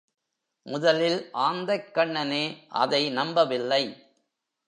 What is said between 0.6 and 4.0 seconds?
முதலில் ஆந்தைக்கண்ணனே அதை நம்பவில்லை.